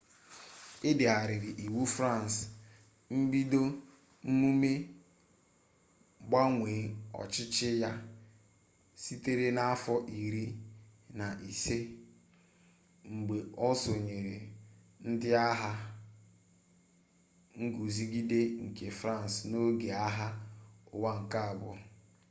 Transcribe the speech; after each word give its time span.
e 0.87 0.89
degharịrị 0.97 1.49
iwu 1.65 1.81
fransị 1.95 2.43
mbido 3.23 3.61
mmume 4.29 4.71
mgbanwe 6.21 6.71
ọchịchị 7.21 7.69
ya 7.83 7.91
sitere 9.01 9.47
n'afọ 9.57 9.95
iri 10.23 10.45
na 11.17 11.27
ise 11.51 11.77
mgbe 13.15 13.35
o 13.67 13.69
sonyere 13.81 14.35
ndị 15.09 15.29
agha 15.49 15.73
nguzogide 17.63 18.39
nke 18.65 18.85
fransị 18.99 19.39
n'oge 19.49 19.89
agha 20.05 20.27
ụwa 20.93 21.11
nke 21.21 21.37
abụọ 21.49 21.73